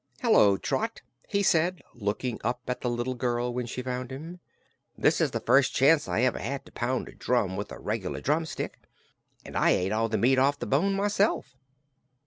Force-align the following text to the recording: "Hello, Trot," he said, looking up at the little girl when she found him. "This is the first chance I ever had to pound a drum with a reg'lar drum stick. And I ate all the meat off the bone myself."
"Hello, 0.23 0.57
Trot," 0.57 1.03
he 1.29 1.43
said, 1.43 1.83
looking 1.93 2.39
up 2.43 2.61
at 2.67 2.81
the 2.81 2.89
little 2.89 3.13
girl 3.13 3.53
when 3.53 3.67
she 3.67 3.83
found 3.83 4.09
him. 4.11 4.39
"This 4.97 5.21
is 5.21 5.29
the 5.29 5.39
first 5.39 5.75
chance 5.75 6.07
I 6.07 6.21
ever 6.21 6.39
had 6.39 6.65
to 6.65 6.71
pound 6.71 7.07
a 7.07 7.11
drum 7.13 7.55
with 7.55 7.71
a 7.71 7.77
reg'lar 7.77 8.19
drum 8.19 8.47
stick. 8.47 8.79
And 9.45 9.55
I 9.55 9.69
ate 9.73 9.91
all 9.91 10.09
the 10.09 10.17
meat 10.17 10.39
off 10.39 10.57
the 10.57 10.65
bone 10.65 10.95
myself." 10.95 11.55